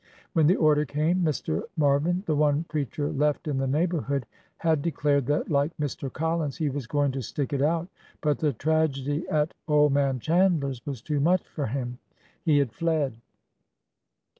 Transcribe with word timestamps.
When 0.33 0.47
the 0.47 0.55
order 0.55 0.83
came, 0.83 1.19
Mr. 1.23 1.61
Marvin, 1.77 2.23
the 2.25 2.35
one 2.35 2.63
preacher 2.63 3.11
left 3.11 3.47
in 3.47 3.59
the 3.59 3.67
neighborhood, 3.67 4.25
had 4.57 4.81
declared 4.81 5.27
that, 5.27 5.51
like 5.51 5.77
Mr. 5.77 6.11
Collins, 6.11 6.57
he 6.57 6.69
was 6.71 6.87
going 6.87 7.11
to 7.11 7.21
stick 7.21 7.53
it 7.53 7.61
out, 7.61 7.87
but 8.19 8.39
the 8.39 8.51
tragedy 8.53 9.29
at 9.29 9.53
old 9.67 9.93
man 9.93 10.19
Chandler's 10.19 10.83
was 10.87 11.03
too 11.03 11.19
much 11.19 11.43
for 11.47 11.67
him. 11.67 11.99
He 12.43 12.57
had 12.57 12.73
fled. 12.73 13.17